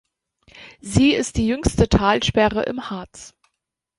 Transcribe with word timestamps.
Sie 0.79 1.11
ist 1.13 1.37
die 1.37 1.45
jüngste 1.45 1.87
Talsperre 1.87 2.63
im 2.63 2.89
Harz. 2.89 3.35